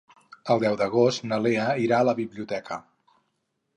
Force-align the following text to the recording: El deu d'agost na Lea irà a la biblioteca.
El 0.53 0.61
deu 0.63 0.77
d'agost 0.79 1.27
na 1.31 1.39
Lea 1.47 1.67
irà 1.85 1.99
a 2.01 2.07
la 2.09 2.17
biblioteca. 2.21 2.79